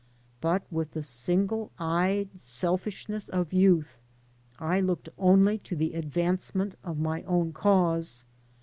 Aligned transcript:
But 0.41 0.63
with 0.71 0.93
the 0.93 1.03
single*eyed 1.03 2.29
selfishness 2.41 3.29
of 3.29 3.53
youth 3.53 3.99
I 4.59 4.79
looked 4.81 5.09
only 5.19 5.59
to 5.59 5.75
the 5.75 5.93
advancement 5.93 6.73
of 6.83 6.97
my 6.97 7.21
own 7.25 7.53
cause. 7.53 8.25